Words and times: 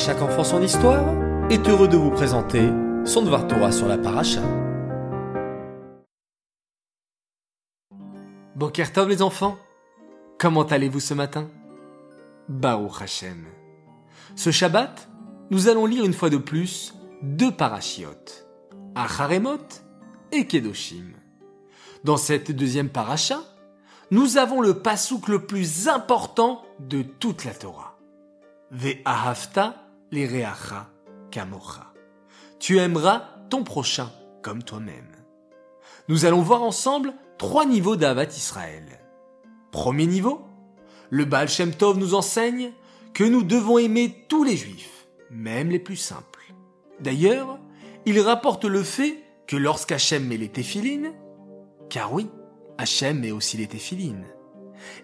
chaque 0.00 0.22
enfant 0.22 0.44
son 0.44 0.62
histoire 0.62 1.04
est 1.50 1.68
heureux 1.68 1.86
de 1.86 1.98
vous 1.98 2.10
présenter 2.10 2.70
son 3.04 3.20
Dvar 3.20 3.46
Torah 3.46 3.70
sur 3.70 3.86
la 3.86 3.98
paracha. 3.98 4.40
Boker 8.56 9.06
les 9.06 9.20
enfants, 9.20 9.58
comment 10.38 10.62
allez-vous 10.62 11.00
ce 11.00 11.12
matin? 11.12 11.50
Baruch 12.48 13.02
Hashem. 13.02 13.44
Ce 14.36 14.50
Shabbat, 14.50 15.10
nous 15.50 15.68
allons 15.68 15.84
lire 15.84 16.06
une 16.06 16.14
fois 16.14 16.30
de 16.30 16.38
plus 16.38 16.94
deux 17.20 17.52
parachiotes, 17.52 18.48
Acharemot 18.94 19.82
et 20.32 20.46
Kedoshim. 20.46 21.12
Dans 22.04 22.16
cette 22.16 22.52
deuxième 22.52 22.88
paracha, 22.88 23.40
nous 24.10 24.38
avons 24.38 24.62
le 24.62 24.78
pasouk 24.78 25.28
le 25.28 25.44
plus 25.44 25.88
important 25.88 26.62
de 26.78 27.02
toute 27.02 27.44
la 27.44 27.52
Torah. 27.52 27.98
Ve'ahavta 28.70 29.74
reacha 30.12 30.90
kamocha. 31.30 31.92
Tu 32.58 32.78
aimeras 32.78 33.24
ton 33.48 33.64
prochain 33.64 34.10
comme 34.42 34.62
toi-même. 34.62 35.16
Nous 36.08 36.24
allons 36.24 36.42
voir 36.42 36.62
ensemble 36.62 37.14
trois 37.38 37.64
niveaux 37.64 37.96
d'Avat 37.96 38.24
Israël. 38.24 38.84
Premier 39.70 40.06
niveau, 40.06 40.42
le 41.10 41.24
Baal 41.24 41.48
Shem 41.48 41.72
Tov 41.72 41.98
nous 41.98 42.14
enseigne 42.14 42.72
que 43.14 43.24
nous 43.24 43.42
devons 43.42 43.78
aimer 43.78 44.24
tous 44.28 44.44
les 44.44 44.56
juifs, 44.56 45.06
même 45.30 45.70
les 45.70 45.78
plus 45.78 45.96
simples. 45.96 46.52
D'ailleurs, 47.00 47.58
il 48.06 48.20
rapporte 48.20 48.64
le 48.64 48.82
fait 48.82 49.18
que 49.46 49.56
lorsqu'Hachem 49.56 50.26
met 50.26 50.36
les 50.36 50.48
téphilines, 50.48 51.12
car 51.88 52.12
oui, 52.12 52.28
Hachem 52.78 53.20
met 53.20 53.30
aussi 53.30 53.56
les 53.56 53.66
téphilines, 53.66 54.26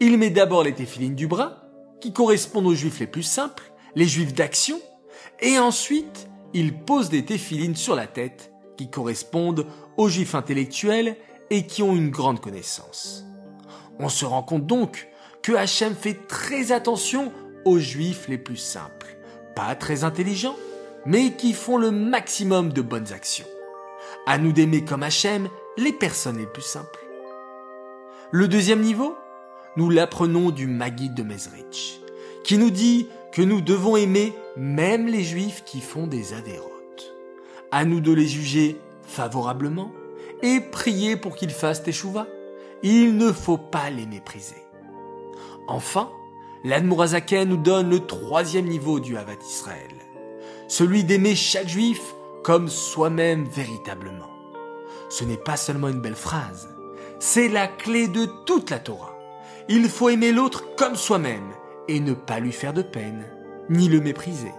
il 0.00 0.18
met 0.18 0.30
d'abord 0.30 0.62
les 0.62 0.74
téphilines 0.74 1.14
du 1.14 1.26
bras, 1.26 1.62
qui 2.00 2.12
correspondent 2.12 2.66
aux 2.66 2.74
juifs 2.74 2.98
les 3.00 3.06
plus 3.06 3.22
simples, 3.22 3.72
les 3.94 4.06
juifs 4.06 4.34
d'action, 4.34 4.80
et 5.42 5.58
ensuite 5.58 6.28
il 6.54 6.74
pose 6.74 7.10
des 7.10 7.24
téphilines 7.24 7.76
sur 7.76 7.94
la 7.94 8.06
tête, 8.06 8.52
qui 8.76 8.88
correspondent 8.88 9.66
aux 9.96 10.08
juifs 10.08 10.34
intellectuels 10.34 11.16
et 11.50 11.66
qui 11.66 11.82
ont 11.82 11.94
une 11.94 12.10
grande 12.10 12.40
connaissance. 12.40 13.24
On 13.98 14.08
se 14.08 14.24
rend 14.24 14.42
compte 14.42 14.66
donc 14.66 15.08
que 15.42 15.52
Hachem 15.52 15.94
fait 15.94 16.26
très 16.26 16.72
attention 16.72 17.32
aux 17.64 17.78
juifs 17.78 18.28
les 18.28 18.38
plus 18.38 18.56
simples, 18.56 19.18
pas 19.54 19.74
très 19.74 20.04
intelligents, 20.04 20.56
mais 21.04 21.32
qui 21.32 21.52
font 21.52 21.76
le 21.76 21.90
maximum 21.90 22.72
de 22.72 22.80
bonnes 22.80 23.12
actions. 23.12 23.46
À 24.26 24.38
nous 24.38 24.52
d'aimer 24.52 24.84
comme 24.84 25.02
Hachem 25.02 25.48
les 25.76 25.92
personnes 25.92 26.38
les 26.38 26.46
plus 26.46 26.62
simples. 26.62 27.00
Le 28.30 28.48
deuxième 28.48 28.80
niveau, 28.80 29.16
nous 29.76 29.90
l'apprenons 29.90 30.50
du 30.50 30.66
Maguide 30.66 31.14
de 31.14 31.22
Mezrich, 31.22 32.00
qui 32.44 32.56
nous 32.56 32.70
dit 32.70 33.08
que 33.32 33.42
nous 33.42 33.62
devons 33.62 33.96
aimer 33.96 34.34
même 34.56 35.06
les 35.06 35.24
juifs 35.24 35.64
qui 35.64 35.80
font 35.80 36.06
des 36.06 36.34
adhérotes. 36.34 36.70
À 37.70 37.84
nous 37.84 38.00
de 38.00 38.12
les 38.12 38.28
juger 38.28 38.76
favorablement 39.02 39.90
et 40.42 40.60
prier 40.60 41.16
pour 41.16 41.34
qu'ils 41.34 41.50
fassent 41.50 41.86
échouva. 41.86 42.26
Il 42.82 43.16
ne 43.16 43.32
faut 43.32 43.58
pas 43.58 43.90
les 43.90 44.06
mépriser. 44.06 44.62
Enfin, 45.66 46.10
l'Admorazaken 46.64 47.48
nous 47.48 47.56
donne 47.56 47.88
le 47.88 48.00
troisième 48.00 48.66
niveau 48.66 49.00
du 49.00 49.16
Havat 49.16 49.38
Israël, 49.48 49.92
celui 50.68 51.04
d'aimer 51.04 51.34
chaque 51.34 51.68
juif 51.68 52.02
comme 52.42 52.68
soi-même 52.68 53.44
véritablement. 53.44 54.30
Ce 55.08 55.24
n'est 55.24 55.36
pas 55.36 55.56
seulement 55.56 55.88
une 55.88 56.00
belle 56.00 56.16
phrase, 56.16 56.68
c'est 57.20 57.48
la 57.48 57.68
clé 57.68 58.08
de 58.08 58.26
toute 58.44 58.70
la 58.70 58.80
Torah. 58.80 59.16
Il 59.68 59.88
faut 59.88 60.08
aimer 60.08 60.32
l'autre 60.32 60.74
comme 60.76 60.96
soi-même 60.96 61.52
et 61.88 62.00
ne 62.00 62.14
pas 62.14 62.40
lui 62.40 62.52
faire 62.52 62.72
de 62.72 62.82
peine, 62.82 63.24
ni 63.68 63.88
le 63.88 64.00
mépriser. 64.00 64.52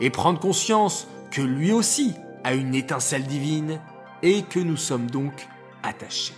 Et 0.00 0.10
prendre 0.10 0.40
conscience 0.40 1.06
que 1.30 1.42
lui 1.42 1.72
aussi 1.72 2.14
a 2.44 2.54
une 2.54 2.74
étincelle 2.74 3.24
divine 3.24 3.80
et 4.22 4.42
que 4.42 4.60
nous 4.60 4.76
sommes 4.76 5.10
donc 5.10 5.48
attachés. 5.82 6.34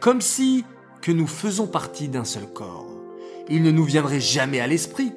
Comme 0.00 0.20
si 0.20 0.64
que 1.02 1.12
nous 1.12 1.26
faisons 1.26 1.66
partie 1.66 2.08
d'un 2.08 2.24
seul 2.24 2.46
corps. 2.46 2.86
Il 3.48 3.62
ne 3.62 3.72
nous 3.72 3.84
viendrait 3.84 4.20
jamais 4.20 4.60
à 4.60 4.66
l'esprit 4.66 5.12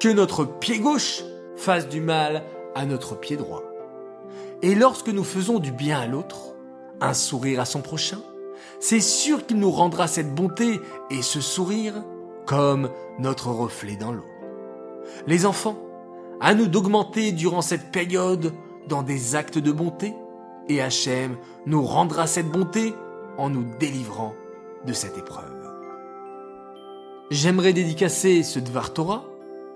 que 0.00 0.08
notre 0.08 0.44
pied 0.44 0.78
gauche 0.78 1.22
fasse 1.56 1.88
du 1.88 2.00
mal 2.00 2.42
à 2.74 2.86
notre 2.86 3.14
pied 3.14 3.36
droit. 3.36 3.62
Et 4.62 4.74
lorsque 4.74 5.08
nous 5.08 5.24
faisons 5.24 5.58
du 5.58 5.70
bien 5.70 6.00
à 6.00 6.06
l'autre, 6.06 6.54
un 7.00 7.12
sourire 7.12 7.60
à 7.60 7.66
son 7.66 7.82
prochain, 7.82 8.20
c'est 8.80 9.00
sûr 9.00 9.46
qu'il 9.46 9.58
nous 9.58 9.70
rendra 9.70 10.08
cette 10.08 10.34
bonté 10.34 10.80
et 11.10 11.22
ce 11.22 11.40
sourire 11.40 11.94
comme 12.46 12.90
notre 13.18 13.48
reflet 13.48 13.96
dans 13.96 14.12
l'eau. 14.12 14.24
Les 15.26 15.46
enfants, 15.46 15.78
à 16.40 16.54
nous 16.54 16.66
d'augmenter 16.66 17.32
durant 17.32 17.62
cette 17.62 17.90
période 17.90 18.52
dans 18.88 19.02
des 19.02 19.34
actes 19.34 19.58
de 19.58 19.72
bonté, 19.72 20.14
et 20.68 20.80
Hachem 20.80 21.36
nous 21.66 21.82
rendra 21.82 22.26
cette 22.26 22.50
bonté 22.50 22.94
en 23.38 23.50
nous 23.50 23.64
délivrant 23.78 24.34
de 24.86 24.92
cette 24.92 25.18
épreuve. 25.18 25.52
J'aimerais 27.30 27.72
dédicacer 27.72 28.42
ce 28.42 28.60
Dvar 28.60 28.92
Torah 28.92 29.24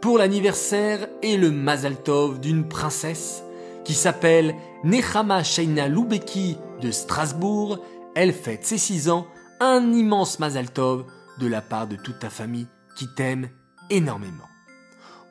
pour 0.01 0.19
l'anniversaire 0.19 1.09
et 1.23 1.37
le 1.37 1.51
Mazal 1.51 1.97
Tov 1.97 2.41
d'une 2.41 2.67
princesse 2.67 3.43
qui 3.85 3.95
s'appelle 3.95 4.55
Nechama 4.85 5.43
Sheina 5.43 5.89
Lubeki 5.89 6.57
de 6.81 6.91
Strasbourg. 6.91 7.79
Elle 8.15 8.33
fête 8.33 8.65
ses 8.65 8.79
six 8.79 9.11
ans, 9.11 9.27
un 9.59 9.93
immense 9.93 10.39
Mazal 10.39 10.71
Tov 10.71 11.05
de 11.41 11.47
la 11.47 11.63
part 11.63 11.89
de 11.89 11.97
toute 11.97 12.21
ta 12.21 12.31
famille 12.31 12.69
qui 12.97 13.09
t'aime 13.15 13.51
énormément. 13.89 14.49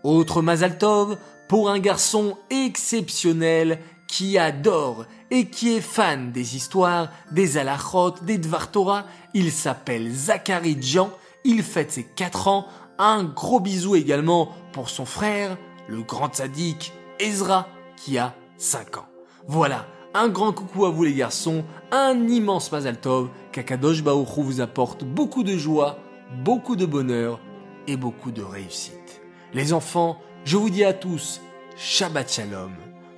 Autre 0.04 0.42
Mazal 0.42 0.78
Tov 0.78 1.18
pour 1.48 1.70
un 1.70 1.80
garçon 1.80 2.38
exceptionnel 2.50 3.80
qui 4.08 4.38
adore 4.38 5.06
et 5.30 5.50
qui 5.50 5.76
est 5.76 5.82
fan 5.82 6.32
des 6.32 6.56
histoires, 6.56 7.10
des 7.32 7.58
alachot, 7.58 8.16
des 8.24 8.38
Dvar 8.38 8.72
Torah. 8.72 9.06
Il 9.34 9.52
s'appelle 9.52 10.12
Zachary 10.12 10.78
Jean, 10.82 11.12
il 11.46 11.64
fête 11.64 11.92
ses 11.92 12.06
4 12.06 12.48
ans. 12.48 12.68
Un 12.98 13.24
gros 13.24 13.60
bisou 13.60 13.96
également 13.96 14.52
pour 14.74 14.90
son 14.90 15.06
frère, 15.06 15.58
le 15.88 16.02
grand 16.02 16.34
sadique 16.34 16.92
Ezra, 17.20 17.68
qui 17.96 18.18
a 18.18 18.36
5 18.58 18.98
ans. 18.98 19.08
Voilà, 19.48 19.86
un 20.14 20.30
grand 20.30 20.54
coucou 20.54 20.86
à 20.86 20.90
vous 20.90 21.04
les 21.04 21.14
garçons, 21.14 21.64
un 21.92 22.28
immense 22.28 22.72
Mazal 22.72 23.00
Tov, 23.00 23.30
qu'Akadosh 23.52 24.04
Baruch 24.04 24.30
vous 24.38 24.62
apporte 24.62 25.04
beaucoup 25.04 25.44
de 25.44 25.56
joie, 25.56 26.00
beaucoup 26.44 26.76
de 26.76 26.86
bonheur 26.86 27.40
et 27.88 27.98
beaucoup 27.98 28.32
de 28.32 28.42
réussite. 28.42 29.22
Les 29.54 29.74
enfants, 29.74 30.20
je 30.46 30.58
vous 30.58 30.70
dis 30.70 30.84
à 30.84 30.94
tous, 30.94 31.42
Shabbat 31.78 32.32
Shalom. 32.32 32.72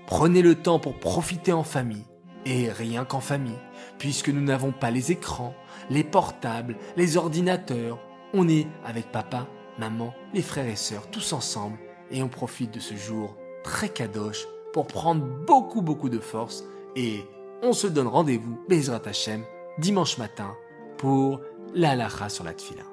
Prenez 0.05 0.41
le 0.41 0.55
temps 0.55 0.79
pour 0.79 0.99
profiter 0.99 1.53
en 1.53 1.63
famille, 1.63 2.05
et 2.45 2.69
rien 2.69 3.05
qu'en 3.05 3.21
famille, 3.21 3.59
puisque 3.97 4.29
nous 4.29 4.41
n'avons 4.41 4.71
pas 4.71 4.91
les 4.91 5.11
écrans, 5.11 5.53
les 5.89 6.03
portables, 6.03 6.75
les 6.97 7.15
ordinateurs. 7.17 7.99
On 8.33 8.49
est 8.49 8.67
avec 8.83 9.11
papa, 9.11 9.47
maman, 9.77 10.13
les 10.33 10.41
frères 10.41 10.67
et 10.67 10.75
sœurs, 10.75 11.09
tous 11.09 11.33
ensemble, 11.33 11.77
et 12.11 12.21
on 12.21 12.27
profite 12.27 12.73
de 12.73 12.79
ce 12.79 12.95
jour 12.95 13.35
très 13.63 13.89
kadosh 13.89 14.45
pour 14.73 14.87
prendre 14.87 15.23
beaucoup 15.23 15.81
beaucoup 15.81 16.09
de 16.09 16.19
force, 16.19 16.65
et 16.95 17.21
on 17.61 17.73
se 17.73 17.87
donne 17.87 18.07
rendez-vous, 18.07 18.59
Bezrat 18.67 19.01
Hashem, 19.05 19.43
dimanche 19.77 20.17
matin, 20.17 20.55
pour 20.97 21.41
la 21.73 22.09
sur 22.29 22.43
la 22.43 22.53
tfila. 22.53 22.83